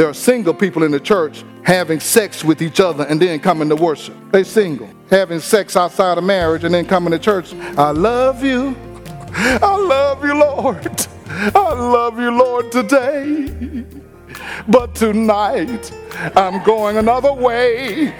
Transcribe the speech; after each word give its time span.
There 0.00 0.08
are 0.08 0.14
single 0.14 0.54
people 0.54 0.82
in 0.82 0.92
the 0.92 0.98
church 0.98 1.44
having 1.62 2.00
sex 2.00 2.42
with 2.42 2.62
each 2.62 2.80
other 2.80 3.04
and 3.04 3.20
then 3.20 3.38
coming 3.38 3.68
to 3.68 3.76
worship. 3.76 4.16
They 4.32 4.44
single, 4.44 4.88
having 5.10 5.40
sex 5.40 5.76
outside 5.76 6.16
of 6.16 6.24
marriage 6.24 6.64
and 6.64 6.72
then 6.72 6.86
coming 6.86 7.10
to 7.10 7.18
church. 7.18 7.52
I 7.76 7.90
love 7.90 8.42
you. 8.42 8.74
I 9.34 9.76
love 9.76 10.24
you, 10.24 10.40
Lord. 10.40 11.06
I 11.28 11.74
love 11.74 12.18
you, 12.18 12.30
Lord, 12.30 12.72
today. 12.72 13.84
But 14.66 14.94
tonight, 14.94 15.92
I'm 16.34 16.64
going 16.64 16.96
another 16.96 17.34
way. 17.34 18.14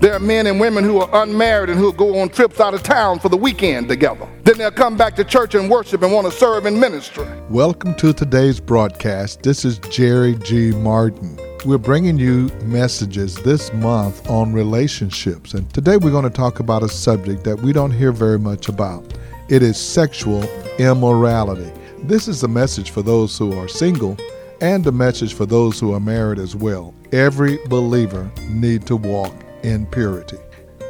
There 0.00 0.14
are 0.14 0.18
men 0.18 0.46
and 0.46 0.58
women 0.58 0.82
who 0.82 0.98
are 0.98 1.22
unmarried 1.22 1.68
and 1.68 1.78
who 1.78 1.92
go 1.92 2.20
on 2.20 2.30
trips 2.30 2.58
out 2.58 2.72
of 2.72 2.82
town 2.82 3.18
for 3.18 3.28
the 3.28 3.36
weekend 3.36 3.86
together. 3.86 4.26
Then 4.44 4.56
they'll 4.56 4.70
come 4.70 4.96
back 4.96 5.14
to 5.16 5.24
church 5.24 5.54
and 5.54 5.68
worship 5.68 6.00
and 6.00 6.10
want 6.10 6.26
to 6.26 6.32
serve 6.32 6.64
in 6.64 6.80
ministry. 6.80 7.28
Welcome 7.50 7.94
to 7.96 8.14
today's 8.14 8.60
broadcast. 8.60 9.42
This 9.42 9.62
is 9.66 9.78
Jerry 9.90 10.36
G. 10.36 10.70
Martin. 10.70 11.38
We're 11.66 11.76
bringing 11.76 12.16
you 12.16 12.48
messages 12.62 13.34
this 13.42 13.74
month 13.74 14.26
on 14.30 14.54
relationships. 14.54 15.52
And 15.52 15.70
today 15.74 15.98
we're 15.98 16.12
going 16.12 16.24
to 16.24 16.30
talk 16.30 16.60
about 16.60 16.82
a 16.82 16.88
subject 16.88 17.44
that 17.44 17.60
we 17.60 17.74
don't 17.74 17.90
hear 17.90 18.10
very 18.10 18.38
much 18.38 18.70
about. 18.70 19.04
It 19.50 19.62
is 19.62 19.78
sexual 19.78 20.44
immorality. 20.78 21.70
This 22.04 22.26
is 22.26 22.42
a 22.42 22.48
message 22.48 22.90
for 22.90 23.02
those 23.02 23.36
who 23.36 23.52
are 23.52 23.68
single 23.68 24.16
and 24.62 24.86
a 24.86 24.92
message 24.92 25.34
for 25.34 25.44
those 25.44 25.78
who 25.78 25.92
are 25.92 26.00
married 26.00 26.38
as 26.38 26.56
well. 26.56 26.94
Every 27.12 27.58
believer 27.66 28.30
need 28.48 28.86
to 28.86 28.96
walk 28.96 29.34
in 29.62 29.86
purity. 29.86 30.38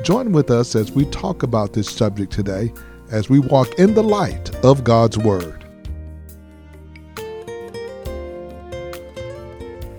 Join 0.03 0.33
with 0.33 0.51
us 0.51 0.75
as 0.75 0.93
we 0.93 1.05
talk 1.07 1.43
about 1.43 1.73
this 1.73 1.89
subject 1.91 2.33
today 2.33 2.73
as 3.11 3.29
we 3.29 3.39
walk 3.39 3.79
in 3.79 3.95
the 3.95 4.03
light 4.03 4.55
of 4.65 4.85
God's 4.85 5.19
Word. 5.19 5.65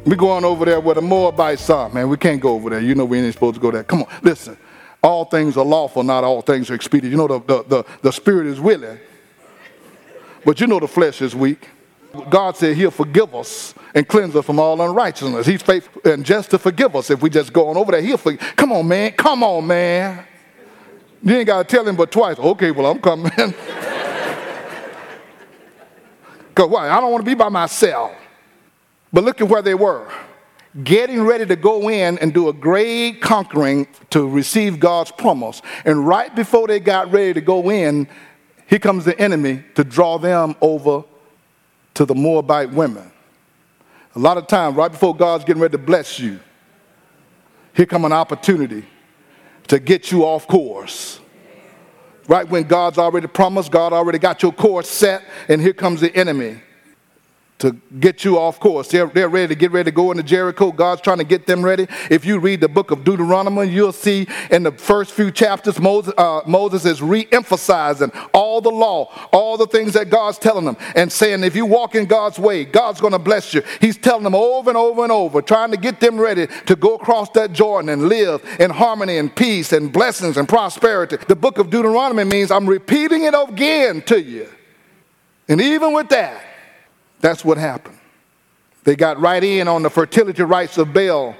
We 0.05 0.15
going 0.15 0.43
over 0.43 0.65
there 0.65 0.79
where 0.79 0.95
the 0.95 1.01
Moabites 1.01 1.69
are, 1.69 1.89
man. 1.89 2.09
We 2.09 2.17
can't 2.17 2.41
go 2.41 2.53
over 2.53 2.69
there. 2.71 2.79
You 2.79 2.95
know 2.95 3.05
we 3.05 3.19
ain't 3.19 3.33
supposed 3.33 3.55
to 3.55 3.61
go 3.61 3.69
there. 3.69 3.83
Come 3.83 4.03
on, 4.03 4.09
listen. 4.23 4.57
All 5.03 5.25
things 5.25 5.57
are 5.57 5.65
lawful, 5.65 6.03
not 6.03 6.23
all 6.23 6.41
things 6.41 6.69
are 6.69 6.75
expedient. 6.75 7.11
You 7.11 7.17
know 7.17 7.27
the, 7.27 7.39
the, 7.39 7.63
the, 7.63 7.85
the 8.01 8.11
spirit 8.11 8.47
is 8.47 8.59
willing, 8.59 8.99
but 10.45 10.59
you 10.59 10.67
know 10.67 10.79
the 10.79 10.87
flesh 10.87 11.21
is 11.21 11.35
weak. 11.35 11.69
God 12.29 12.57
said 12.57 12.75
he'll 12.75 12.91
forgive 12.91 13.33
us 13.33 13.73
and 13.93 14.07
cleanse 14.07 14.35
us 14.35 14.45
from 14.45 14.59
all 14.59 14.81
unrighteousness. 14.81 15.45
He's 15.45 15.61
faithful 15.61 16.01
and 16.11 16.25
just 16.25 16.51
to 16.51 16.59
forgive 16.59 16.95
us 16.95 17.09
if 17.09 17.21
we 17.21 17.29
just 17.29 17.53
go 17.53 17.69
on 17.69 17.77
over 17.77 17.91
there. 17.91 18.01
He'll 18.01 18.17
forgive. 18.17 18.55
Come 18.55 18.71
on, 18.71 18.87
man. 18.87 19.11
Come 19.13 19.43
on, 19.43 19.67
man. 19.67 20.25
You 21.23 21.37
ain't 21.37 21.47
got 21.47 21.67
to 21.67 21.75
tell 21.75 21.87
him 21.87 21.95
but 21.95 22.11
twice. 22.11 22.39
Okay, 22.39 22.71
well, 22.71 22.87
I'm 22.87 22.99
coming. 22.99 23.31
Because 26.53 26.69
why? 26.69 26.89
I 26.89 26.99
don't 26.99 27.11
want 27.11 27.23
to 27.23 27.29
be 27.29 27.35
by 27.35 27.49
myself. 27.49 28.11
But 29.13 29.23
look 29.23 29.41
at 29.41 29.47
where 29.47 29.61
they 29.61 29.73
were. 29.73 30.11
Getting 30.83 31.23
ready 31.23 31.45
to 31.45 31.55
go 31.55 31.89
in 31.89 32.17
and 32.19 32.33
do 32.33 32.49
a 32.49 32.53
great 32.53 33.21
conquering 33.21 33.87
to 34.09 34.27
receive 34.27 34.79
God's 34.79 35.11
promise. 35.11 35.61
And 35.85 36.05
right 36.05 36.33
before 36.33 36.67
they 36.67 36.79
got 36.79 37.11
ready 37.11 37.33
to 37.33 37.41
go 37.41 37.69
in, 37.69 38.07
here 38.67 38.79
comes 38.79 39.05
the 39.05 39.17
enemy 39.19 39.63
to 39.75 39.83
draw 39.83 40.17
them 40.17 40.55
over 40.61 41.03
to 41.95 42.05
the 42.05 42.15
Moabite 42.15 42.71
women. 42.71 43.11
A 44.15 44.19
lot 44.19 44.37
of 44.37 44.47
times, 44.47 44.75
right 44.75 44.91
before 44.91 45.15
God's 45.15 45.45
getting 45.45 45.61
ready 45.61 45.73
to 45.73 45.77
bless 45.77 46.19
you, 46.19 46.39
here 47.73 47.85
come 47.85 48.05
an 48.05 48.11
opportunity 48.11 48.85
to 49.67 49.79
get 49.79 50.11
you 50.11 50.23
off 50.23 50.47
course. 50.47 51.19
Right 52.27 52.47
when 52.47 52.63
God's 52.63 52.97
already 52.97 53.27
promised, 53.27 53.71
God 53.71 53.93
already 53.93 54.19
got 54.19 54.43
your 54.43 54.51
course 54.51 54.89
set, 54.89 55.23
and 55.47 55.61
here 55.61 55.73
comes 55.73 56.01
the 56.01 56.15
enemy 56.15 56.61
to 57.61 57.75
get 57.99 58.25
you 58.25 58.39
off 58.39 58.59
course. 58.59 58.87
They're, 58.87 59.05
they're 59.05 59.29
ready 59.29 59.49
to 59.49 59.55
get 59.55 59.71
ready 59.71 59.91
to 59.91 59.95
go 59.95 60.11
into 60.11 60.23
Jericho. 60.23 60.71
God's 60.71 61.01
trying 61.01 61.19
to 61.19 61.23
get 61.23 61.45
them 61.45 61.63
ready. 61.63 61.87
If 62.09 62.25
you 62.25 62.39
read 62.39 62.59
the 62.59 62.67
book 62.67 62.89
of 62.89 63.03
Deuteronomy, 63.03 63.67
you'll 63.67 63.91
see 63.91 64.27
in 64.49 64.63
the 64.63 64.71
first 64.71 65.11
few 65.11 65.31
chapters, 65.31 65.79
Moses, 65.79 66.13
uh, 66.17 66.41
Moses 66.47 66.85
is 66.85 67.01
re 67.01 67.27
emphasizing 67.31 68.11
all 68.33 68.61
the 68.61 68.71
law, 68.71 69.11
all 69.31 69.57
the 69.57 69.67
things 69.67 69.93
that 69.93 70.09
God's 70.09 70.39
telling 70.39 70.65
them, 70.65 70.75
and 70.95 71.11
saying, 71.11 71.43
if 71.43 71.55
you 71.55 71.65
walk 71.65 71.93
in 71.93 72.05
God's 72.05 72.39
way, 72.39 72.65
God's 72.65 72.99
going 72.99 73.13
to 73.13 73.19
bless 73.19 73.53
you. 73.53 73.61
He's 73.79 73.97
telling 73.97 74.23
them 74.23 74.35
over 74.35 74.71
and 74.71 74.77
over 74.77 75.03
and 75.03 75.11
over, 75.11 75.41
trying 75.41 75.69
to 75.71 75.77
get 75.77 75.99
them 75.99 76.19
ready 76.19 76.47
to 76.65 76.75
go 76.75 76.95
across 76.95 77.29
that 77.31 77.53
Jordan 77.53 77.89
and 77.89 78.09
live 78.09 78.43
in 78.59 78.71
harmony 78.71 79.17
and 79.17 79.33
peace 79.35 79.71
and 79.71 79.93
blessings 79.93 80.37
and 80.37 80.49
prosperity. 80.49 81.17
The 81.27 81.35
book 81.35 81.59
of 81.59 81.69
Deuteronomy 81.69 82.23
means 82.23 82.49
I'm 82.49 82.67
repeating 82.67 83.23
it 83.23 83.35
again 83.35 84.01
to 84.03 84.19
you. 84.19 84.49
And 85.47 85.61
even 85.61 85.93
with 85.93 86.09
that, 86.09 86.43
that's 87.21 87.45
what 87.45 87.57
happened. 87.57 87.97
They 88.83 88.95
got 88.95 89.19
right 89.19 89.43
in 89.43 89.67
on 89.67 89.83
the 89.83 89.89
fertility 89.89 90.43
rites 90.43 90.77
of 90.77 90.93
Baal, 90.93 91.35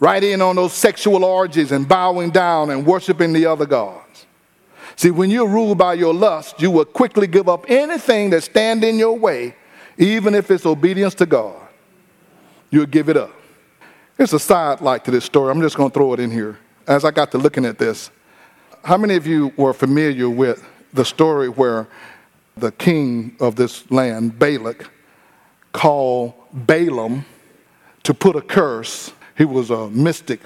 right 0.00 0.22
in 0.22 0.42
on 0.42 0.56
those 0.56 0.72
sexual 0.72 1.24
orgies 1.24 1.72
and 1.72 1.88
bowing 1.88 2.30
down 2.30 2.70
and 2.70 2.84
worshiping 2.84 3.32
the 3.32 3.46
other 3.46 3.66
gods. 3.66 4.26
See, 4.96 5.10
when 5.10 5.30
you're 5.30 5.48
ruled 5.48 5.78
by 5.78 5.94
your 5.94 6.14
lust, 6.14 6.60
you 6.60 6.70
will 6.70 6.84
quickly 6.84 7.26
give 7.26 7.48
up 7.48 7.66
anything 7.68 8.30
that 8.30 8.42
stand 8.42 8.82
in 8.82 8.98
your 8.98 9.16
way, 9.18 9.54
even 9.98 10.34
if 10.34 10.50
it's 10.50 10.66
obedience 10.66 11.14
to 11.16 11.26
God. 11.26 11.60
You'll 12.70 12.86
give 12.86 13.08
it 13.08 13.16
up. 13.16 13.32
There's 14.16 14.32
a 14.32 14.38
side 14.38 14.80
light 14.80 15.04
to 15.04 15.10
this 15.10 15.24
story. 15.24 15.50
I'm 15.50 15.60
just 15.60 15.76
going 15.76 15.90
to 15.90 15.94
throw 15.94 16.14
it 16.14 16.20
in 16.20 16.30
here. 16.30 16.58
As 16.88 17.04
I 17.04 17.10
got 17.10 17.30
to 17.32 17.38
looking 17.38 17.64
at 17.64 17.78
this, 17.78 18.10
how 18.82 18.96
many 18.96 19.16
of 19.16 19.26
you 19.26 19.52
were 19.56 19.74
familiar 19.74 20.30
with 20.30 20.66
the 20.92 21.04
story 21.04 21.48
where 21.48 21.86
the 22.56 22.72
king 22.72 23.36
of 23.38 23.56
this 23.56 23.90
land, 23.90 24.38
Balak, 24.38 24.90
called 25.72 26.32
Balaam 26.52 27.24
to 28.02 28.14
put 28.14 28.36
a 28.36 28.40
curse. 28.40 29.12
He 29.36 29.44
was 29.44 29.70
a 29.70 29.90
mystic, 29.90 30.40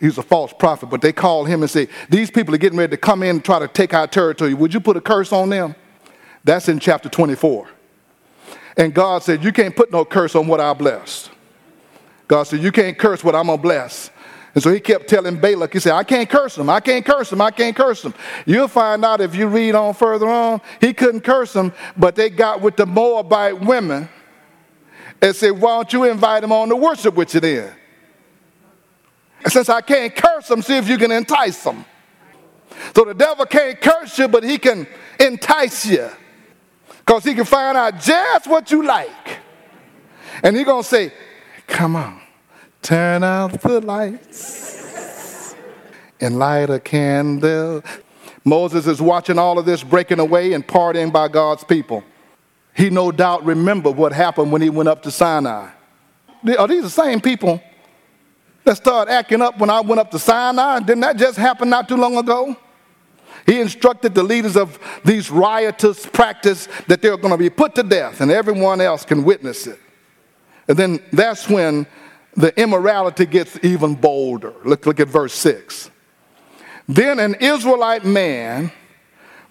he 0.00 0.06
was 0.06 0.18
a 0.18 0.22
false 0.22 0.52
prophet, 0.52 0.86
but 0.86 1.00
they 1.00 1.12
called 1.12 1.46
him 1.46 1.62
and 1.62 1.70
said, 1.70 1.88
These 2.10 2.32
people 2.32 2.54
are 2.54 2.58
getting 2.58 2.78
ready 2.78 2.90
to 2.90 2.96
come 2.96 3.22
in 3.22 3.36
and 3.36 3.44
try 3.44 3.60
to 3.60 3.68
take 3.68 3.94
our 3.94 4.08
territory. 4.08 4.54
Would 4.54 4.74
you 4.74 4.80
put 4.80 4.96
a 4.96 5.00
curse 5.00 5.32
on 5.32 5.50
them? 5.50 5.76
That's 6.42 6.68
in 6.68 6.80
chapter 6.80 7.08
24. 7.08 7.68
And 8.76 8.92
God 8.92 9.22
said, 9.22 9.44
You 9.44 9.52
can't 9.52 9.76
put 9.76 9.92
no 9.92 10.04
curse 10.04 10.34
on 10.34 10.48
what 10.48 10.58
I 10.60 10.72
blessed. 10.72 11.30
God 12.26 12.42
said, 12.44 12.60
You 12.60 12.72
can't 12.72 12.98
curse 12.98 13.22
what 13.22 13.36
I'm 13.36 13.46
going 13.46 13.58
to 13.58 13.62
bless. 13.62 14.10
And 14.54 14.62
so 14.62 14.72
he 14.72 14.78
kept 14.78 15.08
telling 15.08 15.36
Balak, 15.36 15.72
he 15.72 15.80
said, 15.80 15.94
I 15.94 16.04
can't 16.04 16.30
curse 16.30 16.56
him. 16.56 16.70
I 16.70 16.78
can't 16.78 17.04
curse 17.04 17.32
him. 17.32 17.40
I 17.40 17.50
can't 17.50 17.74
curse 17.74 18.04
him. 18.04 18.14
You'll 18.46 18.68
find 18.68 19.04
out 19.04 19.20
if 19.20 19.34
you 19.34 19.48
read 19.48 19.74
on 19.74 19.94
further 19.94 20.28
on, 20.28 20.60
he 20.80 20.92
couldn't 20.94 21.22
curse 21.22 21.52
them, 21.52 21.72
but 21.96 22.14
they 22.14 22.30
got 22.30 22.60
with 22.60 22.76
the 22.76 22.86
Moabite 22.86 23.60
women 23.60 24.08
and 25.20 25.34
said, 25.34 25.50
Why 25.50 25.76
don't 25.76 25.92
you 25.92 26.04
invite 26.04 26.42
them 26.42 26.52
on 26.52 26.68
to 26.68 26.76
worship 26.76 27.16
with 27.16 27.34
you 27.34 27.40
then? 27.40 27.72
And 29.42 29.52
since 29.52 29.68
I 29.68 29.80
can't 29.80 30.14
curse 30.14 30.46
them, 30.46 30.62
see 30.62 30.76
if 30.76 30.88
you 30.88 30.98
can 30.98 31.10
entice 31.10 31.64
them. 31.64 31.84
So 32.94 33.04
the 33.04 33.14
devil 33.14 33.46
can't 33.46 33.80
curse 33.80 34.18
you, 34.18 34.28
but 34.28 34.44
he 34.44 34.58
can 34.58 34.86
entice 35.18 35.86
you. 35.86 36.08
Because 36.98 37.24
he 37.24 37.34
can 37.34 37.44
find 37.44 37.76
out 37.76 38.00
just 38.00 38.46
what 38.46 38.70
you 38.70 38.84
like. 38.84 39.40
And 40.42 40.56
he's 40.56 40.64
going 40.64 40.82
to 40.82 40.88
say, 40.88 41.12
Come 41.66 41.96
on. 41.96 42.23
Turn 42.84 43.24
out 43.24 43.62
the 43.62 43.80
lights 43.80 45.54
and 46.20 46.38
light 46.38 46.68
a 46.68 46.78
candle. 46.78 47.82
Moses 48.44 48.86
is 48.86 49.00
watching 49.00 49.38
all 49.38 49.58
of 49.58 49.64
this 49.64 49.82
breaking 49.82 50.20
away 50.20 50.52
and 50.52 50.68
partying 50.68 51.10
by 51.10 51.28
God's 51.28 51.64
people. 51.64 52.04
He 52.76 52.90
no 52.90 53.10
doubt 53.10 53.42
remembered 53.46 53.96
what 53.96 54.12
happened 54.12 54.52
when 54.52 54.60
he 54.60 54.68
went 54.68 54.90
up 54.90 55.02
to 55.04 55.10
Sinai. 55.10 55.70
Are 56.58 56.68
these 56.68 56.82
the 56.82 56.90
same 56.90 57.22
people 57.22 57.62
that 58.64 58.76
started 58.76 59.10
acting 59.10 59.40
up 59.40 59.58
when 59.58 59.70
I 59.70 59.80
went 59.80 59.98
up 59.98 60.10
to 60.10 60.18
Sinai? 60.18 60.80
Didn't 60.80 61.00
that 61.00 61.16
just 61.16 61.38
happen 61.38 61.70
not 61.70 61.88
too 61.88 61.96
long 61.96 62.18
ago? 62.18 62.54
He 63.46 63.60
instructed 63.60 64.14
the 64.14 64.22
leaders 64.22 64.58
of 64.58 64.78
these 65.06 65.30
riotous 65.30 66.04
practice 66.04 66.68
that 66.88 67.00
they're 67.00 67.16
going 67.16 67.32
to 67.32 67.38
be 67.38 67.48
put 67.48 67.74
to 67.76 67.82
death 67.82 68.20
and 68.20 68.30
everyone 68.30 68.82
else 68.82 69.06
can 69.06 69.24
witness 69.24 69.66
it. 69.66 69.80
And 70.68 70.76
then 70.76 71.02
that's 71.12 71.48
when 71.48 71.86
the 72.36 72.58
immorality 72.60 73.26
gets 73.26 73.58
even 73.62 73.94
bolder. 73.94 74.52
Look, 74.64 74.86
look 74.86 75.00
at 75.00 75.08
verse 75.08 75.34
6. 75.34 75.90
Then 76.88 77.18
an 77.18 77.34
Israelite 77.36 78.04
man 78.04 78.72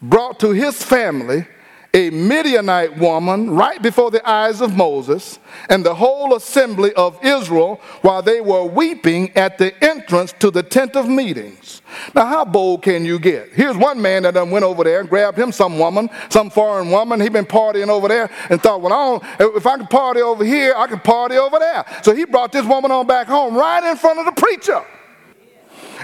brought 0.01 0.39
to 0.41 0.51
his 0.51 0.83
family 0.83 1.47
a 1.95 2.09
Midianite 2.09 2.97
woman 2.97 3.51
right 3.51 3.79
before 3.79 4.09
the 4.09 4.27
eyes 4.27 4.61
of 4.61 4.75
Moses 4.75 5.37
and 5.69 5.85
the 5.85 5.93
whole 5.93 6.35
assembly 6.35 6.91
of 6.93 7.23
Israel 7.23 7.79
while 8.01 8.23
they 8.23 8.41
were 8.41 8.65
weeping 8.65 9.31
at 9.37 9.59
the 9.59 9.71
entrance 9.83 10.33
to 10.39 10.49
the 10.49 10.63
tent 10.63 10.95
of 10.95 11.07
meetings. 11.07 11.83
Now, 12.15 12.25
how 12.25 12.45
bold 12.45 12.81
can 12.81 13.05
you 13.05 13.19
get? 13.19 13.49
Here's 13.53 13.77
one 13.77 14.01
man 14.01 14.23
that 14.23 14.35
went 14.47 14.65
over 14.65 14.83
there 14.83 15.01
and 15.01 15.09
grabbed 15.09 15.37
him 15.37 15.51
some 15.51 15.77
woman, 15.77 16.09
some 16.29 16.49
foreign 16.49 16.89
woman. 16.89 17.21
He'd 17.21 17.33
been 17.33 17.45
partying 17.45 17.89
over 17.89 18.07
there 18.07 18.29
and 18.49 18.59
thought, 18.59 18.81
well, 18.81 19.21
I 19.39 19.45
if 19.55 19.67
I 19.67 19.77
can 19.77 19.87
party 19.87 20.21
over 20.21 20.43
here, 20.43 20.73
I 20.75 20.87
can 20.87 20.99
party 20.99 21.37
over 21.37 21.59
there. 21.59 21.85
So 22.01 22.15
he 22.15 22.25
brought 22.25 22.51
this 22.51 22.65
woman 22.65 22.89
on 22.89 23.05
back 23.05 23.27
home 23.27 23.55
right 23.55 23.83
in 23.83 23.97
front 23.97 24.19
of 24.19 24.25
the 24.25 24.41
preacher. 24.41 24.83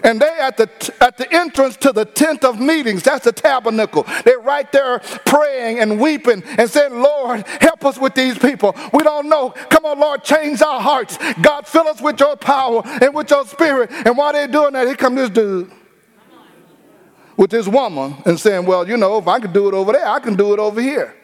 And 0.03 0.21
they 0.21 0.37
at 0.39 0.57
the 0.57 0.69
at 1.01 1.17
the 1.17 1.31
entrance 1.33 1.77
to 1.77 1.91
the 1.91 2.05
tent 2.05 2.43
of 2.43 2.59
meetings, 2.59 3.03
that's 3.03 3.25
the 3.25 3.31
tabernacle. 3.31 4.05
They're 4.23 4.39
right 4.39 4.71
there 4.71 4.99
praying 5.25 5.79
and 5.79 5.99
weeping 5.99 6.43
and 6.57 6.69
saying, 6.69 6.99
Lord, 6.99 7.45
help 7.47 7.85
us 7.85 7.97
with 7.97 8.15
these 8.15 8.37
people. 8.37 8.75
We 8.93 9.03
don't 9.03 9.29
know. 9.29 9.51
Come 9.69 9.85
on, 9.85 9.99
Lord, 9.99 10.23
change 10.23 10.61
our 10.61 10.81
hearts. 10.81 11.17
God, 11.41 11.67
fill 11.67 11.87
us 11.87 12.01
with 12.01 12.19
your 12.19 12.35
power 12.35 12.81
and 12.85 13.13
with 13.13 13.29
your 13.29 13.45
spirit. 13.45 13.91
And 13.91 14.17
while 14.17 14.33
they're 14.33 14.47
doing 14.47 14.73
that, 14.73 14.87
here 14.87 14.95
come 14.95 15.15
this 15.15 15.29
dude 15.29 15.71
with 17.37 17.51
this 17.51 17.67
woman 17.67 18.15
and 18.25 18.39
saying, 18.39 18.65
Well, 18.65 18.87
you 18.87 18.97
know, 18.97 19.17
if 19.17 19.27
I 19.27 19.39
can 19.39 19.53
do 19.53 19.69
it 19.69 19.73
over 19.73 19.93
there, 19.93 20.07
I 20.07 20.19
can 20.19 20.35
do 20.35 20.53
it 20.53 20.59
over 20.59 20.81
here. 20.81 21.15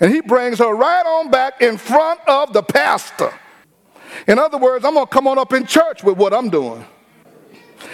And 0.00 0.12
he 0.12 0.20
brings 0.20 0.60
her 0.60 0.72
right 0.72 1.04
on 1.04 1.30
back 1.30 1.60
in 1.60 1.76
front 1.76 2.20
of 2.28 2.52
the 2.52 2.62
pastor. 2.62 3.32
In 4.26 4.38
other 4.38 4.58
words, 4.58 4.84
I'm 4.84 4.94
going 4.94 5.06
to 5.06 5.12
come 5.12 5.26
on 5.26 5.38
up 5.38 5.52
in 5.52 5.66
church 5.66 6.04
with 6.04 6.16
what 6.16 6.32
I'm 6.32 6.50
doing. 6.50 6.84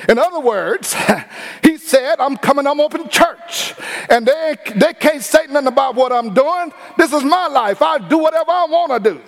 In 0.08 0.18
other 0.18 0.40
words, 0.40 0.94
he 1.62 1.76
said, 1.76 2.20
I'm 2.20 2.36
coming, 2.36 2.66
I'm 2.66 2.80
open 2.80 3.08
church. 3.08 3.74
And 4.10 4.26
they, 4.26 4.56
they 4.76 4.94
can't 4.94 5.22
say 5.22 5.46
nothing 5.48 5.68
about 5.68 5.94
what 5.94 6.12
I'm 6.12 6.34
doing. 6.34 6.72
This 6.98 7.12
is 7.12 7.24
my 7.24 7.48
life. 7.48 7.82
I 7.82 7.98
do 7.98 8.18
whatever 8.18 8.50
I 8.50 8.66
want 8.68 9.04
to 9.04 9.10
do. 9.10 9.20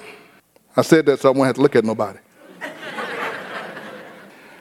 I 0.76 0.82
said 0.82 1.06
that 1.06 1.20
so 1.20 1.29
I 1.29 1.32
won't 1.32 1.47
have 1.47 1.56
to 1.56 1.62
look 1.62 1.76
at 1.76 1.85
nobody. 1.85 2.19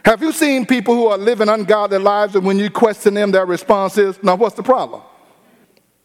have 0.05 0.21
you 0.21 0.31
seen 0.31 0.65
people 0.65 0.95
who 0.95 1.07
are 1.07 1.17
living 1.17 1.49
ungodly 1.49 1.97
lives 1.97 2.35
and 2.35 2.45
when 2.45 2.57
you 2.57 2.69
question 2.69 3.13
them, 3.13 3.31
their 3.31 3.45
response 3.45 3.97
is, 3.97 4.21
now 4.23 4.35
what's 4.35 4.55
the 4.55 4.63
problem? 4.63 5.01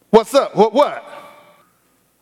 What's 0.09 0.33
up? 0.33 0.55
What? 0.55 0.73
What? 0.73 1.21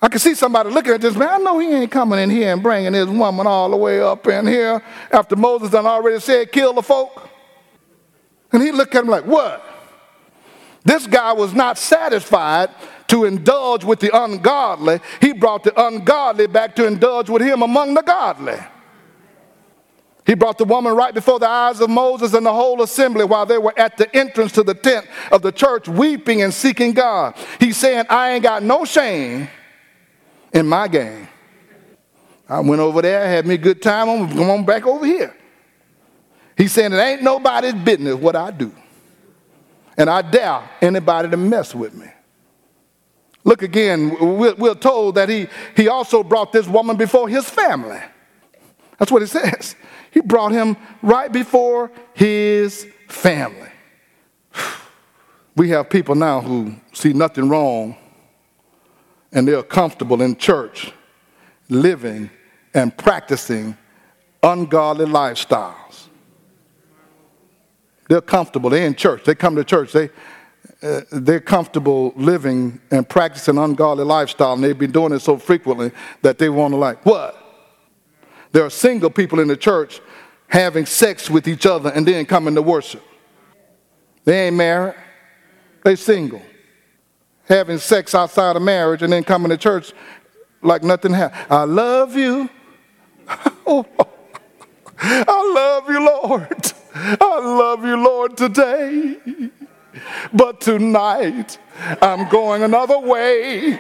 I 0.02 0.08
can 0.08 0.20
see 0.20 0.34
somebody 0.34 0.70
looking 0.70 0.94
at 0.94 1.02
this 1.02 1.16
man. 1.16 1.28
I 1.28 1.38
know 1.40 1.60
he 1.60 1.68
ain't 1.68 1.92
coming 1.92 2.20
in 2.20 2.30
here 2.30 2.54
and 2.54 2.64
bringing 2.64 2.94
this 2.94 3.08
woman 3.08 3.46
all 3.46 3.70
the 3.70 3.76
way 3.76 4.00
up 4.00 4.26
in 4.28 4.48
here 4.48 4.82
after 5.12 5.36
Moses 5.36 5.72
done 5.72 5.86
already 5.86 6.22
said, 6.22 6.52
kill 6.52 6.74
the 6.74 6.82
folk. 6.82 7.29
And 8.52 8.62
he 8.62 8.72
looked 8.72 8.96
at 8.96 9.04
him 9.04 9.10
like, 9.10 9.26
what? 9.26 9.64
This 10.84 11.06
guy 11.08 11.34
was 11.34 11.54
not 11.54 11.78
satisfied 11.78 12.70
to 13.08 13.26
indulge 13.26 13.84
with 13.84 14.00
the 14.00 14.16
ungodly. 14.16 15.00
He 15.22 15.34
brought 15.34 15.64
the 15.64 15.88
ungodly 15.88 16.48
back 16.48 16.76
to 16.78 16.86
indulge 16.86 17.30
with 17.30 17.42
him 17.42 17.62
among 17.62 17.94
the 17.94 18.02
godly. 18.02 18.58
He 20.26 20.36
brought 20.36 20.60
the 20.60 20.66
woman 20.66 20.96
right 20.96 21.14
before 21.14 21.40
the 21.40 21.48
eyes 21.48 21.80
of 21.80 21.90
Moses 21.90 22.34
and 22.34 22.46
the 22.46 22.54
whole 22.54 22.84
assembly 22.84 23.26
while 23.26 23.48
they 23.48 23.58
were 23.58 23.74
at 23.78 23.98
the 23.98 24.16
entrance 24.16 24.52
to 24.54 24.64
the 24.64 24.76
tent 24.76 25.08
of 25.32 25.42
the 25.42 25.52
church, 25.52 25.88
weeping 25.88 26.44
and 26.44 26.54
seeking 26.54 26.94
God. 26.94 27.36
He's 27.60 27.78
saying, 27.78 28.06
I 28.10 28.34
ain't 28.34 28.44
got 28.44 28.62
no 28.62 28.86
shame 28.86 29.48
in 30.54 30.68
my 30.68 30.88
game. 30.88 31.28
I 32.48 32.60
went 32.60 32.80
over 32.80 33.02
there, 33.02 33.28
had 33.28 33.48
me 33.48 33.56
a 33.56 33.58
good 33.58 33.82
time. 33.82 34.08
I'm 34.08 34.36
going 34.36 34.66
back 34.66 34.86
over 34.86 35.06
here. 35.06 35.36
He's 36.60 36.74
saying 36.74 36.92
it 36.92 36.98
ain't 36.98 37.24
nobody's 37.24 37.74
business 37.74 38.16
what 38.16 38.36
I 38.36 38.52
do. 38.52 38.74
And 39.98 40.10
I 40.10 40.22
dare 40.22 40.70
anybody 40.82 41.30
to 41.30 41.38
mess 41.38 41.74
with 41.74 41.94
me. 41.94 42.08
Look 43.46 43.62
again, 43.62 44.38
we're, 44.38 44.76
told 44.76 45.16
that 45.16 45.30
he, 45.30 45.48
he 45.74 45.88
also 45.88 46.22
brought 46.22 46.52
this 46.52 46.68
woman 46.68 46.98
before 46.98 47.30
his 47.30 47.50
family. 47.50 48.02
That's 48.98 49.10
what 49.10 49.24
it 49.24 49.28
says. 49.30 49.78
He 50.12 50.20
brought 50.20 50.52
him 50.52 50.76
right 51.02 51.32
before 51.32 51.92
his 52.14 52.86
family. 53.08 53.70
We 55.56 55.70
have 55.72 55.90
people 55.90 56.16
now 56.16 56.40
who 56.40 56.76
see 56.94 57.12
nothing 57.12 57.50
wrong 57.50 57.98
and 59.34 59.46
they're 59.46 59.64
comfortable 59.64 60.22
in 60.22 60.38
church 60.38 60.94
living 61.68 62.30
and 62.74 62.96
practicing 62.98 63.76
ungodly 64.42 65.06
lifestyles. 65.06 65.89
They're 68.10 68.22
comfortable. 68.22 68.70
They're 68.70 68.86
in 68.86 68.96
church. 68.96 69.24
They 69.24 69.36
come 69.36 69.56
to 69.56 69.64
church. 69.64 69.94
They, 69.94 70.10
uh, 70.84 71.02
they're 71.12 71.40
comfortable 71.40 72.12
living 72.18 72.82
and 72.92 73.08
practicing 73.08 73.58
ungodly 73.58 74.04
lifestyle, 74.04 74.54
and 74.54 74.64
they've 74.64 74.78
been 74.78 74.92
doing 74.92 75.14
it 75.14 75.20
so 75.20 75.38
frequently 75.38 75.92
that 76.24 76.38
they 76.38 76.50
want 76.50 76.74
to 76.74 76.78
like, 76.78 77.06
what? 77.06 77.38
There 78.52 78.66
are 78.66 78.70
single 78.70 79.12
people 79.12 79.40
in 79.40 79.48
the 79.48 79.56
church 79.56 80.02
having 80.48 80.86
sex 80.86 81.30
with 81.30 81.48
each 81.48 81.66
other 81.66 81.92
and 81.92 82.06
then 82.06 82.26
coming 82.26 82.56
to 82.56 82.62
worship. 82.62 83.04
They 84.26 84.48
ain't 84.48 84.56
married. 84.56 84.96
They 85.84 85.96
single 85.96 86.42
having 87.50 87.80
sex 87.80 88.14
outside 88.14 88.56
of 88.56 88.62
marriage 88.62 89.02
and 89.02 89.12
then 89.12 89.24
coming 89.24 89.50
to 89.50 89.58
church 89.58 89.92
like 90.62 90.84
nothing 90.84 91.14
happened. 91.14 91.46
I 91.50 91.64
love 91.64 92.16
you. 92.16 92.50
oh, 93.66 93.86
I 95.00 95.52
love 95.56 95.90
you, 95.90 96.06
Lord. 96.06 96.74
I 96.94 97.40
love 97.40 97.86
you, 97.86 97.96
Lord, 97.96 98.38
today. 98.38 99.18
But 100.34 100.62
tonight, 100.62 101.58
I'm 102.02 102.30
going 102.30 102.64
another 102.64 103.00
way. 103.00 103.80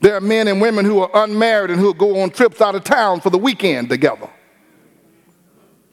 There 0.00 0.14
are 0.14 0.20
men 0.20 0.46
and 0.46 0.60
women 0.60 0.84
who 0.84 1.00
are 1.00 1.24
unmarried 1.24 1.70
and 1.70 1.80
who 1.80 1.92
go 1.92 2.20
on 2.20 2.30
trips 2.30 2.60
out 2.60 2.76
of 2.76 2.84
town 2.84 3.20
for 3.20 3.30
the 3.30 3.38
weekend 3.38 3.88
together 3.88 4.30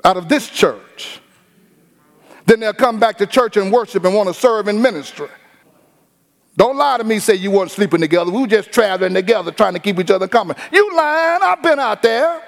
out 0.05 0.17
of 0.17 0.29
this 0.29 0.47
church. 0.49 1.19
Then 2.45 2.59
they'll 2.59 2.73
come 2.73 2.99
back 2.99 3.17
to 3.17 3.25
church 3.25 3.57
and 3.57 3.73
worship 3.73 4.05
and 4.05 4.13
want 4.13 4.27
to 4.27 4.33
serve 4.33 4.67
in 4.67 4.79
ministry. 4.79 5.29
Don't 6.57 6.77
lie 6.77 6.97
to 6.97 7.03
me, 7.03 7.19
say 7.19 7.35
you 7.35 7.51
weren't 7.51 7.71
sleeping 7.71 7.99
together. 7.99 8.31
We 8.31 8.41
were 8.41 8.47
just 8.47 8.71
traveling 8.71 9.13
together, 9.13 9.51
trying 9.51 9.73
to 9.73 9.79
keep 9.79 9.99
each 9.99 10.11
other 10.11 10.27
company. 10.27 10.59
You 10.71 10.95
lying, 10.95 11.41
I've 11.43 11.61
been 11.61 11.79
out 11.79 12.01
there. 12.01 12.41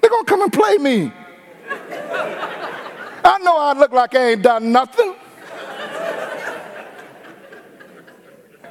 They're 0.00 0.10
gonna 0.10 0.24
come 0.24 0.42
and 0.42 0.52
play 0.52 0.76
me. 0.76 1.12
I 3.26 3.38
know 3.42 3.56
I 3.58 3.72
look 3.72 3.92
like 3.92 4.14
I 4.14 4.32
ain't 4.32 4.42
done 4.42 4.70
nothing. 4.70 5.14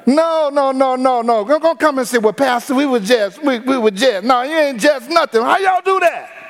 No, 0.06 0.50
no, 0.52 0.70
no, 0.70 0.96
no, 0.96 1.22
no. 1.22 1.42
We're 1.42 1.58
gonna 1.58 1.78
come 1.78 1.98
and 1.98 2.06
say, 2.06 2.18
well, 2.18 2.34
Pastor, 2.34 2.74
we 2.74 2.86
were 2.86 3.00
just, 3.00 3.42
we, 3.42 3.58
we 3.60 3.78
were 3.78 3.90
just. 3.90 4.24
No, 4.24 4.42
you 4.42 4.56
ain't 4.56 4.80
just 4.80 5.08
nothing. 5.08 5.40
How 5.40 5.58
y'all 5.58 5.80
do 5.82 5.98
that? 6.00 6.43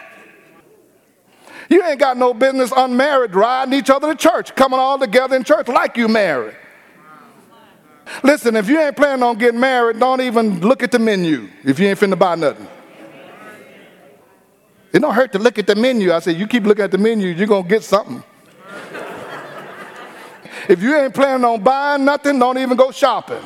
You 1.69 1.83
ain't 1.85 1.99
got 1.99 2.17
no 2.17 2.35
business 2.35 2.73
unmarried 2.77 3.35
riding 3.35 3.75
each 3.75 3.91
other 3.91 4.15
to 4.15 4.17
church, 4.17 4.55
coming 4.55 4.79
all 4.79 4.99
together 4.99 5.37
in 5.37 5.45
church 5.45 5.69
like 5.69 5.97
you 5.97 6.09
married. 6.09 6.57
Listen, 8.23 8.55
if 8.57 8.69
you 8.69 8.79
ain't 8.79 8.97
planning 8.97 9.23
on 9.23 9.39
getting 9.39 9.61
married, 9.61 9.99
don't 9.99 10.21
even 10.21 10.61
look 10.61 10.83
at 10.83 10.93
the 10.93 10.99
menu 10.99 11.49
if 11.65 11.79
you 11.79 11.89
ain't 11.89 11.99
finna 11.99 12.19
buy 12.19 12.35
nothing. 12.35 12.69
It 14.93 15.01
don't 15.01 15.15
hurt 15.15 15.33
to 15.33 15.39
look 15.39 15.59
at 15.59 15.67
the 15.67 15.75
menu. 15.75 16.13
I 16.13 16.21
said, 16.21 16.37
you 16.37 16.47
keep 16.47 16.65
looking 16.65 16.85
at 16.85 16.91
the 16.91 16.99
menu, 16.99 17.29
you're 17.29 17.47
gonna 17.47 17.67
get 17.67 17.83
something. 17.83 18.23
If 20.69 20.83
you 20.83 20.97
ain't 20.97 21.15
planning 21.15 21.45
on 21.45 21.63
buying 21.63 22.05
nothing, 22.05 22.39
don't 22.39 22.59
even 22.59 22.77
go 22.77 22.91
shopping. 22.91 23.43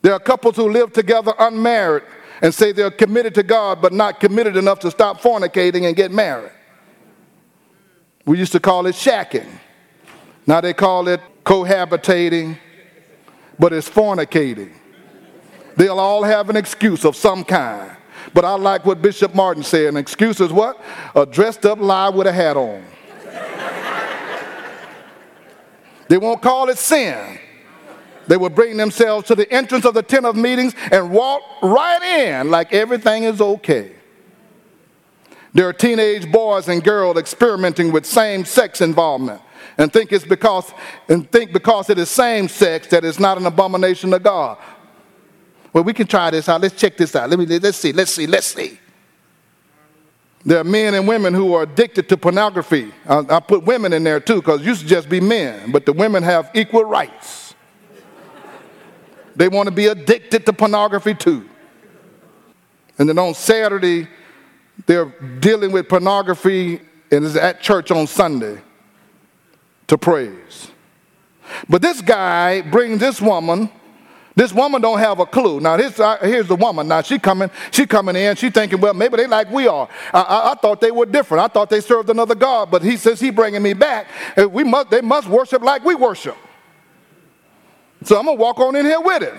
There 0.00 0.12
are 0.12 0.20
couples 0.20 0.56
who 0.56 0.68
live 0.68 0.92
together 0.92 1.32
unmarried 1.38 2.04
and 2.42 2.52
say 2.52 2.72
they're 2.72 2.90
committed 2.90 3.34
to 3.36 3.44
God, 3.44 3.80
but 3.80 3.92
not 3.92 4.18
committed 4.18 4.56
enough 4.56 4.80
to 4.80 4.90
stop 4.90 5.22
fornicating 5.22 5.86
and 5.86 5.94
get 5.94 6.10
married. 6.10 6.50
We 8.26 8.38
used 8.38 8.52
to 8.52 8.60
call 8.60 8.86
it 8.86 8.96
shacking. 8.96 9.48
Now 10.46 10.60
they 10.60 10.74
call 10.74 11.06
it 11.06 11.20
cohabitating, 11.44 12.58
but 13.58 13.72
it's 13.72 13.88
fornicating. 13.88 14.72
They'll 15.76 16.00
all 16.00 16.24
have 16.24 16.50
an 16.50 16.56
excuse 16.56 17.04
of 17.04 17.14
some 17.16 17.44
kind. 17.44 17.96
But 18.34 18.44
I 18.44 18.54
like 18.54 18.84
what 18.84 19.00
Bishop 19.00 19.34
Martin 19.34 19.62
said 19.62 19.86
an 19.86 19.96
excuse 19.96 20.40
is 20.40 20.52
what? 20.52 20.80
A 21.14 21.24
dressed 21.24 21.64
up 21.64 21.78
lie 21.78 22.08
with 22.08 22.26
a 22.26 22.32
hat 22.32 22.56
on. 22.56 22.84
They 26.08 26.18
won't 26.18 26.42
call 26.42 26.68
it 26.68 26.78
sin. 26.78 27.38
They 28.26 28.36
will 28.36 28.50
bring 28.50 28.76
themselves 28.76 29.26
to 29.28 29.34
the 29.34 29.50
entrance 29.52 29.84
of 29.84 29.94
the 29.94 30.02
tent 30.02 30.26
of 30.26 30.36
meetings 30.36 30.74
and 30.90 31.10
walk 31.10 31.42
right 31.62 32.02
in 32.02 32.50
like 32.50 32.72
everything 32.72 33.24
is 33.24 33.40
okay. 33.40 33.92
There 35.54 35.68
are 35.68 35.72
teenage 35.72 36.30
boys 36.30 36.68
and 36.68 36.82
girls 36.82 37.18
experimenting 37.18 37.92
with 37.92 38.06
same-sex 38.06 38.80
involvement 38.80 39.42
and 39.78 39.92
think 39.92 40.12
it's 40.12 40.24
because 40.24 40.72
and 41.08 41.30
think 41.30 41.52
because 41.52 41.90
it 41.90 41.98
is 41.98 42.08
same 42.08 42.48
sex 42.48 42.86
that 42.88 43.04
it's 43.04 43.18
not 43.18 43.38
an 43.38 43.46
abomination 43.46 44.10
to 44.10 44.18
God. 44.18 44.58
Well, 45.72 45.84
we 45.84 45.92
can 45.92 46.06
try 46.06 46.30
this 46.30 46.48
out. 46.48 46.60
Let's 46.60 46.78
check 46.78 46.96
this 46.96 47.16
out. 47.16 47.30
Let 47.30 47.38
me 47.38 47.46
let's 47.46 47.78
see, 47.78 47.92
let's 47.92 48.10
see, 48.10 48.26
let's 48.26 48.46
see. 48.46 48.78
There 50.44 50.58
are 50.58 50.64
men 50.64 50.94
and 50.94 51.06
women 51.06 51.34
who 51.34 51.54
are 51.54 51.62
addicted 51.62 52.08
to 52.08 52.16
pornography. 52.16 52.92
I, 53.08 53.18
I 53.18 53.40
put 53.40 53.64
women 53.64 53.92
in 53.92 54.04
there 54.04 54.20
too 54.20 54.36
because 54.36 54.60
it 54.60 54.66
used 54.66 54.82
to 54.82 54.86
just 54.86 55.08
be 55.08 55.20
men, 55.20 55.70
but 55.70 55.86
the 55.86 55.92
women 55.92 56.22
have 56.22 56.50
equal 56.54 56.84
rights. 56.84 57.41
They 59.36 59.48
want 59.48 59.66
to 59.66 59.74
be 59.74 59.86
addicted 59.86 60.46
to 60.46 60.52
pornography 60.52 61.14
too. 61.14 61.48
And 62.98 63.08
then 63.08 63.18
on 63.18 63.34
Saturday, 63.34 64.08
they're 64.86 65.06
dealing 65.40 65.72
with 65.72 65.88
pornography 65.88 66.80
and 67.10 67.24
is 67.24 67.36
at 67.36 67.60
church 67.60 67.90
on 67.90 68.06
Sunday 68.06 68.60
to 69.86 69.98
praise. 69.98 70.70
But 71.68 71.82
this 71.82 72.00
guy 72.00 72.62
brings 72.62 73.00
this 73.00 73.20
woman 73.20 73.70
This 74.34 74.52
woman 74.52 74.80
don't 74.80 74.98
have 74.98 75.18
a 75.18 75.26
clue. 75.26 75.60
Now 75.60 75.76
here's, 75.76 76.00
uh, 76.00 76.16
here's 76.22 76.48
the 76.48 76.56
woman. 76.56 76.88
Now 76.88 77.02
she 77.02 77.18
coming, 77.18 77.50
she 77.70 77.86
coming 77.86 78.16
in. 78.16 78.36
She 78.36 78.50
thinking, 78.50 78.80
well, 78.80 78.94
maybe 78.94 79.16
they 79.16 79.26
like 79.26 79.50
we 79.50 79.66
are. 79.66 79.88
I, 80.12 80.20
I, 80.20 80.52
I, 80.52 80.54
thought 80.54 80.80
they 80.80 80.90
were 80.90 81.06
different. 81.06 81.44
I 81.44 81.48
thought 81.48 81.68
they 81.68 81.80
served 81.80 82.08
another 82.08 82.34
god. 82.34 82.70
But 82.70 82.82
he 82.82 82.96
says 82.96 83.20
he 83.20 83.30
bringing 83.30 83.62
me 83.62 83.74
back. 83.74 84.06
We 84.50 84.64
must, 84.64 84.90
they 84.90 85.02
must 85.02 85.28
worship 85.28 85.62
like 85.62 85.84
we 85.84 85.94
worship. 85.94 86.36
So 88.04 88.18
I'm 88.18 88.26
gonna 88.26 88.34
walk 88.34 88.58
on 88.60 88.76
in 88.76 88.84
here 88.86 89.00
with 89.00 89.22
him. 89.22 89.38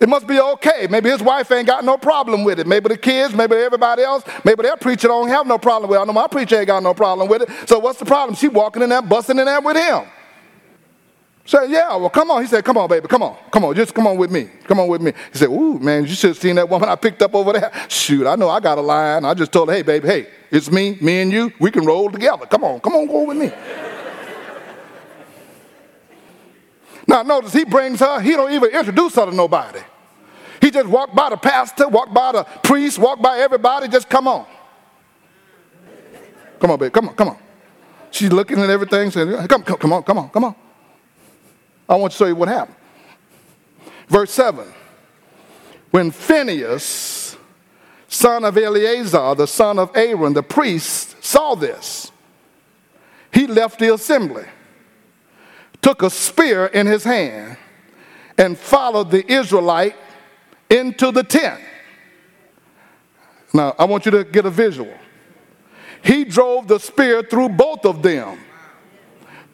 It 0.00 0.08
must 0.08 0.26
be 0.26 0.40
okay. 0.40 0.88
Maybe 0.90 1.10
his 1.10 1.22
wife 1.22 1.52
ain't 1.52 1.66
got 1.66 1.84
no 1.84 1.96
problem 1.96 2.42
with 2.42 2.58
it. 2.58 2.66
Maybe 2.66 2.88
the 2.88 2.96
kids, 2.96 3.34
maybe 3.34 3.54
everybody 3.54 4.02
else, 4.02 4.24
maybe 4.44 4.62
their 4.62 4.76
preacher 4.76 5.06
don't 5.06 5.28
have 5.28 5.46
no 5.46 5.58
problem 5.58 5.88
with 5.88 5.98
it. 5.98 6.02
I 6.02 6.04
know 6.04 6.12
my 6.12 6.26
preacher 6.26 6.56
ain't 6.56 6.66
got 6.66 6.82
no 6.82 6.92
problem 6.92 7.28
with 7.28 7.42
it. 7.42 7.68
So 7.68 7.78
what's 7.78 8.00
the 8.00 8.04
problem? 8.04 8.34
She 8.34 8.48
walking 8.48 8.82
in 8.82 8.88
there, 8.88 9.00
busting 9.00 9.38
in 9.38 9.44
there 9.44 9.60
with 9.60 9.76
him. 9.76 10.04
Say, 11.44 11.70
yeah, 11.70 11.94
well, 11.96 12.10
come 12.10 12.30
on. 12.30 12.42
He 12.42 12.48
said, 12.48 12.64
come 12.64 12.78
on, 12.78 12.88
baby, 12.88 13.08
come 13.08 13.22
on. 13.22 13.36
Come 13.50 13.64
on, 13.64 13.74
just 13.74 13.94
come 13.94 14.06
on 14.06 14.16
with 14.16 14.30
me. 14.30 14.48
Come 14.64 14.80
on 14.80 14.88
with 14.88 15.02
me. 15.02 15.12
He 15.32 15.38
said, 15.38 15.48
ooh, 15.48 15.78
man, 15.78 16.02
you 16.02 16.14
should 16.14 16.30
have 16.30 16.38
seen 16.38 16.56
that 16.56 16.68
woman 16.68 16.88
I 16.88 16.96
picked 16.96 17.22
up 17.22 17.34
over 17.34 17.52
there. 17.52 17.72
Shoot, 17.88 18.26
I 18.26 18.36
know 18.36 18.48
I 18.48 18.58
got 18.60 18.78
a 18.78 18.80
line. 18.80 19.24
I 19.24 19.34
just 19.34 19.52
told 19.52 19.68
her, 19.68 19.74
hey, 19.74 19.82
baby, 19.82 20.08
hey, 20.08 20.26
it's 20.50 20.70
me, 20.70 20.98
me 21.00 21.20
and 21.20 21.32
you. 21.32 21.52
We 21.60 21.70
can 21.70 21.84
roll 21.84 22.10
together. 22.10 22.46
Come 22.46 22.64
on, 22.64 22.80
come 22.80 22.94
on, 22.94 23.06
go 23.06 23.24
with 23.24 23.36
me. 23.36 23.52
Now, 27.12 27.22
notice 27.22 27.52
he 27.52 27.64
brings 27.64 28.00
her, 28.00 28.20
he 28.20 28.30
don't 28.30 28.50
even 28.52 28.70
introduce 28.70 29.14
her 29.16 29.26
to 29.26 29.34
nobody. 29.34 29.80
He 30.62 30.70
just 30.70 30.88
walked 30.88 31.14
by 31.14 31.28
the 31.28 31.36
pastor, 31.36 31.86
walked 31.86 32.14
by 32.14 32.32
the 32.32 32.44
priest, 32.62 32.98
walked 32.98 33.20
by 33.20 33.38
everybody, 33.38 33.86
just 33.88 34.08
come 34.08 34.26
on. 34.26 34.46
Come 36.58 36.70
on, 36.70 36.78
baby, 36.78 36.90
come 36.90 37.10
on, 37.10 37.14
come 37.14 37.28
on. 37.28 37.38
She's 38.10 38.32
looking 38.32 38.58
at 38.60 38.70
everything, 38.70 39.10
saying, 39.10 39.46
come, 39.46 39.62
come, 39.62 39.76
come 39.76 39.92
on, 39.92 40.02
come 40.02 40.18
on, 40.18 40.30
come 40.30 40.44
on. 40.44 40.54
I 41.86 41.96
want 41.96 42.12
to 42.12 42.16
show 42.16 42.26
you 42.26 42.34
what 42.34 42.48
happened. 42.48 42.76
Verse 44.08 44.30
7 44.30 44.66
When 45.90 46.10
Phineas, 46.10 47.36
son 48.08 48.44
of 48.46 48.56
Eleazar, 48.56 49.34
the 49.34 49.46
son 49.46 49.78
of 49.78 49.94
Aaron, 49.94 50.32
the 50.32 50.42
priest, 50.42 51.22
saw 51.22 51.54
this, 51.54 52.10
he 53.34 53.46
left 53.46 53.78
the 53.78 53.92
assembly, 53.92 54.44
took 55.82 56.02
a 56.02 56.10
spear 56.10 56.66
in 56.66 56.86
his 56.86 57.04
hand, 57.04 57.58
and 58.38 58.56
followed 58.56 59.10
the 59.10 59.30
Israelite 59.30 59.96
into 60.70 61.10
the 61.10 61.22
tent. 61.22 61.60
Now, 63.52 63.74
I 63.78 63.84
want 63.84 64.06
you 64.06 64.12
to 64.12 64.24
get 64.24 64.46
a 64.46 64.50
visual. 64.50 64.94
He 66.02 66.24
drove 66.24 66.66
the 66.66 66.80
spear 66.80 67.22
through 67.22 67.50
both 67.50 67.84
of 67.84 68.02
them 68.02 68.38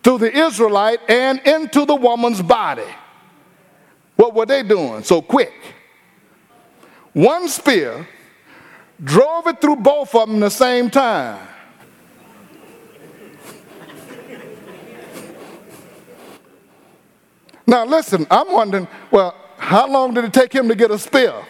through 0.02 0.18
the 0.18 0.34
Israelite 0.34 1.00
and 1.08 1.40
into 1.40 1.84
the 1.84 1.94
woman's 1.94 2.40
body. 2.40 2.86
What 4.16 4.34
were 4.34 4.46
they 4.46 4.62
doing 4.62 5.02
so 5.02 5.20
quick? 5.20 5.52
One 7.12 7.48
spear 7.48 8.06
drove 9.02 9.46
it 9.48 9.60
through 9.60 9.76
both 9.76 10.14
of 10.14 10.28
them 10.28 10.36
at 10.36 10.46
the 10.46 10.50
same 10.50 10.90
time. 10.90 11.46
Now, 17.68 17.84
listen, 17.84 18.26
I'm 18.30 18.50
wondering, 18.50 18.88
well, 19.10 19.36
how 19.58 19.86
long 19.86 20.14
did 20.14 20.24
it 20.24 20.32
take 20.32 20.54
him 20.54 20.68
to 20.68 20.74
get 20.74 20.90
a 20.90 20.98
spear? 20.98 21.34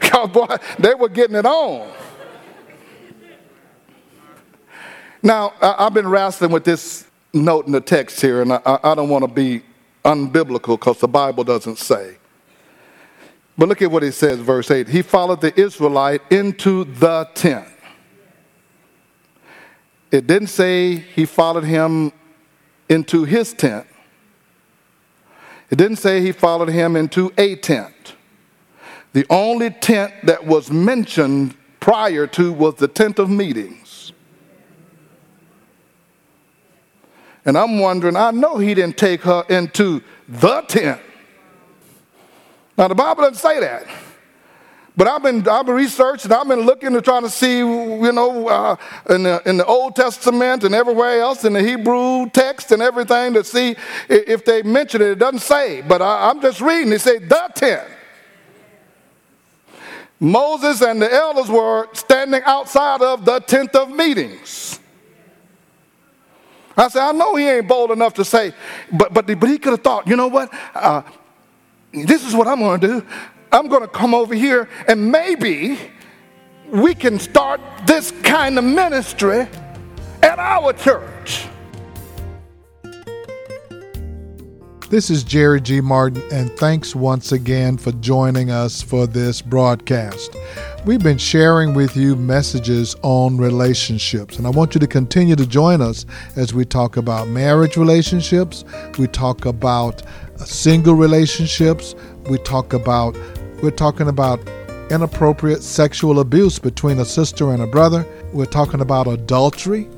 Because, 0.00 0.28
boy, 0.28 0.56
they 0.78 0.94
were 0.94 1.08
getting 1.08 1.36
it 1.36 1.46
on. 1.46 1.90
Now, 5.22 5.54
I've 5.62 5.94
been 5.94 6.08
wrestling 6.08 6.50
with 6.50 6.64
this 6.64 7.06
note 7.32 7.66
in 7.66 7.72
the 7.72 7.80
text 7.80 8.20
here, 8.20 8.42
and 8.42 8.52
I, 8.52 8.60
I 8.66 8.94
don't 8.94 9.08
want 9.08 9.22
to 9.24 9.30
be 9.30 9.62
unbiblical 10.04 10.78
because 10.78 10.98
the 10.98 11.08
Bible 11.08 11.44
doesn't 11.44 11.78
say. 11.78 12.16
But 13.56 13.68
look 13.68 13.80
at 13.80 13.90
what 13.90 14.02
he 14.02 14.10
says, 14.10 14.40
verse 14.40 14.70
8. 14.70 14.88
He 14.88 15.00
followed 15.00 15.40
the 15.40 15.58
Israelite 15.58 16.20
into 16.30 16.84
the 16.84 17.28
tent. 17.34 17.68
It 20.10 20.26
didn't 20.26 20.48
say 20.48 20.96
he 20.96 21.24
followed 21.24 21.64
him 21.64 22.12
into 22.88 23.24
his 23.24 23.54
tent. 23.54 23.86
It 25.70 25.76
didn't 25.76 25.96
say 25.96 26.20
he 26.20 26.32
followed 26.32 26.68
him 26.68 26.96
into 26.96 27.32
a 27.38 27.56
tent. 27.56 28.14
The 29.12 29.24
only 29.30 29.70
tent 29.70 30.12
that 30.24 30.46
was 30.46 30.70
mentioned 30.70 31.54
prior 31.78 32.26
to 32.28 32.52
was 32.52 32.74
the 32.74 32.88
tent 32.88 33.18
of 33.18 33.30
meetings. 33.30 34.12
And 37.44 37.56
I'm 37.56 37.78
wondering, 37.78 38.16
I 38.16 38.32
know 38.32 38.58
he 38.58 38.74
didn't 38.74 38.98
take 38.98 39.22
her 39.22 39.44
into 39.48 40.02
the 40.28 40.60
tent. 40.62 41.00
Now, 42.76 42.88
the 42.88 42.94
Bible 42.94 43.22
doesn't 43.22 43.38
say 43.38 43.60
that. 43.60 43.86
But 44.96 45.06
I've 45.06 45.22
been, 45.22 45.48
I've 45.48 45.66
been 45.66 45.76
researching, 45.76 46.32
I've 46.32 46.48
been 46.48 46.62
looking 46.62 46.92
to 46.92 47.00
try 47.00 47.20
to 47.20 47.30
see, 47.30 47.58
you 47.58 48.12
know, 48.12 48.48
uh, 48.48 48.76
in, 49.08 49.22
the, 49.22 49.42
in 49.46 49.56
the 49.56 49.64
Old 49.64 49.94
Testament 49.94 50.64
and 50.64 50.74
everywhere 50.74 51.20
else, 51.20 51.44
in 51.44 51.52
the 51.52 51.62
Hebrew 51.62 52.28
text 52.30 52.72
and 52.72 52.82
everything 52.82 53.34
to 53.34 53.44
see 53.44 53.76
if 54.08 54.44
they 54.44 54.62
mention 54.62 55.00
it. 55.00 55.08
It 55.08 55.18
doesn't 55.18 55.40
say, 55.40 55.82
but 55.82 56.02
I, 56.02 56.28
I'm 56.28 56.40
just 56.42 56.60
reading. 56.60 56.90
They 56.90 56.98
say 56.98 57.18
the 57.18 57.50
tent. 57.54 57.88
Moses 60.18 60.82
and 60.82 61.00
the 61.00 61.10
elders 61.10 61.48
were 61.48 61.88
standing 61.94 62.42
outside 62.44 63.00
of 63.00 63.24
the 63.24 63.40
tent 63.40 63.74
of 63.74 63.90
meetings. 63.90 64.78
I 66.76 66.88
said, 66.88 67.02
I 67.02 67.12
know 67.12 67.36
he 67.36 67.48
ain't 67.48 67.68
bold 67.68 67.90
enough 67.90 68.14
to 68.14 68.24
say, 68.24 68.52
but, 68.92 69.14
but, 69.14 69.26
but 69.26 69.48
he 69.48 69.58
could 69.58 69.72
have 69.72 69.82
thought, 69.82 70.06
you 70.06 70.16
know 70.16 70.28
what? 70.28 70.52
Uh, 70.74 71.02
this 71.92 72.26
is 72.26 72.34
what 72.34 72.46
I'm 72.48 72.58
going 72.58 72.80
to 72.80 72.86
do. 72.86 73.06
I'm 73.52 73.66
going 73.66 73.82
to 73.82 73.88
come 73.88 74.14
over 74.14 74.34
here 74.34 74.68
and 74.86 75.10
maybe 75.10 75.78
we 76.68 76.94
can 76.94 77.18
start 77.18 77.60
this 77.84 78.12
kind 78.22 78.58
of 78.58 78.64
ministry 78.64 79.48
at 80.22 80.38
our 80.38 80.72
church. 80.72 81.46
This 84.88 85.08
is 85.08 85.22
Jerry 85.22 85.60
G. 85.60 85.80
Martin, 85.80 86.20
and 86.32 86.50
thanks 86.56 86.96
once 86.96 87.30
again 87.30 87.76
for 87.76 87.92
joining 87.92 88.50
us 88.50 88.82
for 88.82 89.06
this 89.06 89.40
broadcast. 89.40 90.34
We've 90.84 91.02
been 91.02 91.16
sharing 91.16 91.74
with 91.74 91.96
you 91.96 92.16
messages 92.16 92.96
on 93.02 93.36
relationships, 93.36 94.38
and 94.38 94.48
I 94.48 94.50
want 94.50 94.74
you 94.74 94.80
to 94.80 94.88
continue 94.88 95.36
to 95.36 95.46
join 95.46 95.80
us 95.80 96.06
as 96.34 96.52
we 96.52 96.64
talk 96.64 96.96
about 96.96 97.28
marriage 97.28 97.76
relationships, 97.76 98.64
we 98.98 99.06
talk 99.06 99.46
about 99.46 100.02
uh, 100.04 100.44
single 100.44 100.94
relationships, 100.94 101.94
we 102.28 102.38
talk 102.38 102.72
about 102.72 103.16
we're 103.62 103.70
talking 103.70 104.08
about 104.08 104.40
inappropriate 104.90 105.62
sexual 105.62 106.20
abuse 106.20 106.58
between 106.58 106.98
a 106.98 107.04
sister 107.04 107.52
and 107.52 107.62
a 107.62 107.66
brother, 107.66 108.06
we're 108.32 108.44
talking 108.44 108.80
about 108.80 109.06
adultery 109.06 109.88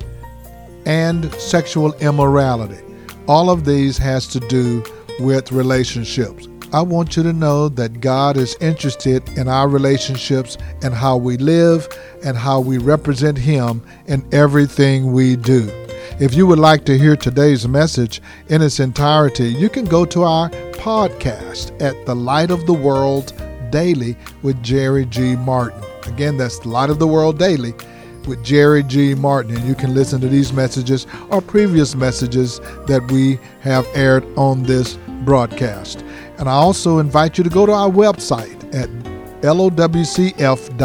and 0.85 1.33
sexual 1.35 1.93
immorality. 1.95 2.79
All 3.27 3.49
of 3.49 3.65
these 3.65 3.97
has 3.97 4.27
to 4.27 4.39
do 4.41 4.83
with 5.19 5.51
relationships. 5.51 6.47
I 6.73 6.81
want 6.81 7.15
you 7.15 7.23
to 7.23 7.33
know 7.33 7.69
that 7.69 8.01
God 8.01 8.35
is 8.35 8.55
interested 8.59 9.27
in 9.37 9.47
our 9.47 9.69
relationships 9.69 10.57
and 10.81 10.93
how 10.93 11.17
we 11.17 11.37
live 11.37 11.87
and 12.23 12.35
how 12.35 12.59
we 12.59 12.79
represent 12.79 13.37
Him 13.37 13.83
in 14.07 14.27
everything 14.33 15.13
we 15.13 15.35
do. 15.35 15.69
If 16.19 16.33
you 16.33 16.47
would 16.47 16.59
like 16.59 16.83
to 16.85 16.97
hear 16.97 17.15
today's 17.15 17.67
message 17.67 18.21
in 18.49 18.61
its 18.61 18.79
entirety, 18.79 19.49
you 19.49 19.69
can 19.69 19.85
go 19.85 20.03
to 20.05 20.23
our 20.23 20.49
podcast 20.49 21.79
at 21.81 22.05
The 22.05 22.15
Daily 23.73 24.15
with 24.43 24.61
Jerry 24.61 25.07
G. 25.07 25.35
Martin. 25.35 25.83
Again, 26.05 26.37
that's 26.37 26.63
Light 26.63 26.91
of 26.91 26.99
the 26.99 27.07
World 27.07 27.39
Daily 27.39 27.73
with 28.27 28.43
Jerry 28.43 28.83
G. 28.83 29.15
Martin, 29.15 29.57
and 29.57 29.67
you 29.67 29.73
can 29.73 29.95
listen 29.95 30.21
to 30.21 30.27
these 30.27 30.53
messages 30.53 31.07
or 31.31 31.41
previous 31.41 31.95
messages 31.95 32.59
that 32.85 33.01
we 33.11 33.39
have 33.61 33.87
aired 33.95 34.23
on 34.37 34.61
this 34.61 34.99
broadcast. 35.25 36.05
And 36.37 36.47
I 36.47 36.53
also 36.53 36.99
invite 36.99 37.39
you 37.39 37.43
to 37.43 37.49
go 37.49 37.65
to 37.65 37.71
our 37.71 37.89
website 37.89 38.63
at 38.75 38.89
lowcf.org. 39.41 40.79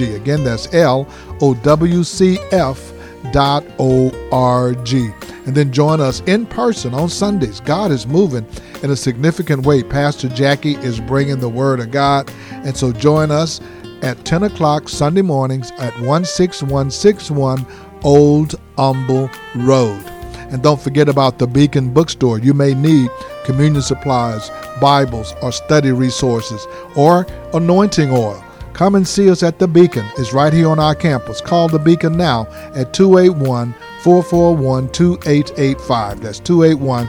Again, 0.00 0.44
that's 0.44 0.72
L 0.72 1.08
O 1.40 1.54
W 1.54 2.04
C 2.04 2.38
F 2.52 2.92
dot 3.32 3.64
O 3.80 4.12
R 4.30 4.74
G. 4.74 5.10
And 5.46 5.56
then 5.56 5.72
join 5.72 6.00
us 6.00 6.20
in 6.20 6.46
person 6.46 6.94
on 6.94 7.08
Sundays. 7.08 7.58
God 7.60 7.90
is 7.90 8.06
moving 8.06 8.46
in 8.84 8.90
a 8.90 8.96
significant 8.96 9.64
way. 9.64 9.82
Pastor 9.82 10.28
Jackie 10.28 10.74
is 10.74 11.00
bringing 11.00 11.40
the 11.40 11.48
Word 11.48 11.80
of 11.80 11.90
God. 11.90 12.30
And 12.50 12.76
so 12.76 12.92
join 12.92 13.30
us 13.30 13.62
at 14.02 14.22
10 14.26 14.42
o'clock 14.42 14.90
Sunday 14.90 15.22
mornings 15.22 15.72
at 15.78 15.94
16161 15.94 17.66
Old 18.04 18.54
Humble 18.76 19.30
Road. 19.56 20.04
And 20.50 20.62
don't 20.62 20.80
forget 20.80 21.08
about 21.08 21.38
the 21.38 21.46
Beacon 21.46 21.94
Bookstore. 21.94 22.38
You 22.38 22.52
may 22.52 22.74
need 22.74 23.10
communion 23.44 23.80
supplies, 23.80 24.50
Bibles, 24.82 25.34
or 25.40 25.50
study 25.50 25.90
resources, 25.90 26.66
or 26.94 27.26
anointing 27.54 28.10
oil. 28.10 28.44
Come 28.74 28.96
and 28.96 29.08
see 29.08 29.30
us 29.30 29.42
at 29.42 29.58
the 29.58 29.66
Beacon. 29.66 30.04
It's 30.18 30.34
right 30.34 30.52
here 30.52 30.68
on 30.68 30.78
our 30.78 30.94
campus. 30.94 31.40
Call 31.40 31.68
the 31.68 31.78
Beacon 31.78 32.18
now 32.18 32.48
at 32.74 32.92
281 32.92 33.74
441 34.02 34.90
2885. 34.90 36.20
That's 36.20 36.38
281 36.40 37.08